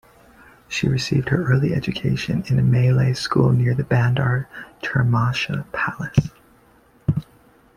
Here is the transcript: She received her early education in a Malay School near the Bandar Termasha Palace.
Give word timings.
She 0.67 0.87
received 0.89 1.29
her 1.29 1.51
early 1.51 1.75
education 1.75 2.41
in 2.47 2.57
a 2.57 2.63
Malay 2.63 3.13
School 3.13 3.51
near 3.51 3.75
the 3.75 3.83
Bandar 3.83 4.49
Termasha 4.81 5.71
Palace. 5.73 6.31